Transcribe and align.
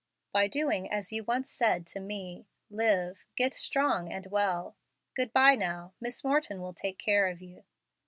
"By 0.31 0.47
doing 0.47 0.89
as 0.89 1.11
you 1.13 1.23
once 1.25 1.47
said 1.47 1.85
to 1.85 1.99
me, 1.99 2.47
'Live! 2.71 3.23
get 3.35 3.53
strong 3.53 4.11
and 4.11 4.25
well.' 4.31 4.75
Good 5.15 5.31
by 5.31 5.53
now. 5.53 5.93
Miss 6.01 6.23
Morton 6.23 6.59
will 6.59 6.73
take 6.73 6.97
care 6.97 7.27
of 7.27 7.39
you." 7.39 7.65